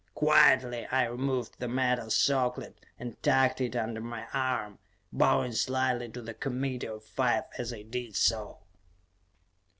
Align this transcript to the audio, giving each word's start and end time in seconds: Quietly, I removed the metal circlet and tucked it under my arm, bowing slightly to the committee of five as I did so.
Quietly, 0.15 0.87
I 0.87 1.05
removed 1.05 1.59
the 1.59 1.67
metal 1.67 2.09
circlet 2.09 2.75
and 2.97 3.21
tucked 3.21 3.61
it 3.61 3.75
under 3.75 4.01
my 4.01 4.25
arm, 4.33 4.79
bowing 5.13 5.51
slightly 5.53 6.09
to 6.09 6.23
the 6.23 6.33
committee 6.33 6.87
of 6.87 7.03
five 7.05 7.43
as 7.59 7.71
I 7.71 7.83
did 7.83 8.15
so. 8.15 8.63